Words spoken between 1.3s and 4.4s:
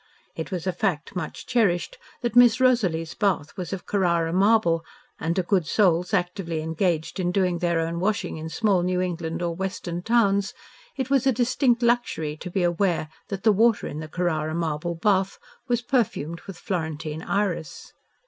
cherished that Miss Rosalie's bath was of Carrara